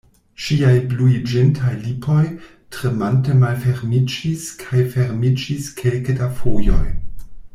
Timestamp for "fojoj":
6.41-6.83